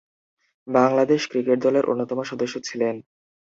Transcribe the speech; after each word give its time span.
Bangladesh 0.67 1.21
cricket 1.27 1.57
দলের 1.63 1.85
অন্যতম 1.85 2.19
সদস্য 2.23 2.55
ছিলেন। 2.63 2.95